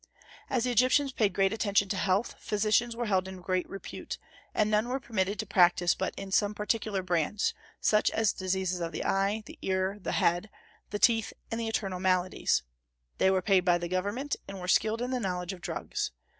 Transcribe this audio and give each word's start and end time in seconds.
As 0.49 0.63
the 0.63 0.71
Egyptians 0.71 1.11
paid 1.11 1.31
great 1.31 1.53
attention 1.53 1.87
to 1.89 1.95
health, 1.95 2.33
physicians 2.39 2.95
were 2.95 3.05
held 3.05 3.27
in 3.27 3.39
great 3.39 3.69
repute; 3.69 4.17
and 4.51 4.71
none 4.71 4.87
were 4.89 4.99
permitted 4.99 5.37
to 5.37 5.45
practise 5.45 5.93
but 5.93 6.15
in 6.17 6.31
some 6.31 6.55
particular 6.55 7.03
branch, 7.03 7.53
such 7.79 8.09
as 8.09 8.33
diseases 8.33 8.79
of 8.79 8.93
the 8.93 9.05
eye, 9.05 9.43
the 9.45 9.59
ear, 9.61 9.99
the 10.01 10.13
head, 10.13 10.49
the 10.89 10.97
teeth, 10.97 11.33
and 11.51 11.61
the 11.61 11.67
internal 11.67 11.99
maladies. 11.99 12.63
They 13.19 13.29
were 13.29 13.43
paid 13.43 13.59
by 13.59 13.77
government, 13.77 14.37
and 14.47 14.59
were 14.59 14.67
skilled 14.67 15.03
in 15.03 15.11
the 15.11 15.19
knowledge 15.19 15.53
of 15.53 15.61
drugs. 15.61 16.09